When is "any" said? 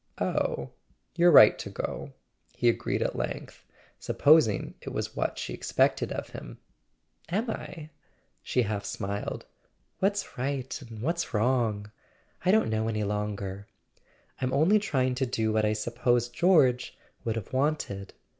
12.87-13.03